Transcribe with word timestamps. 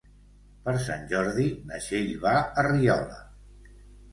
Per 0.67 0.73
Sant 0.85 1.03
Jordi 1.11 1.45
na 1.73 1.81
Txell 1.83 2.09
va 2.25 2.33
a 2.63 2.67
Riola. 2.71 3.21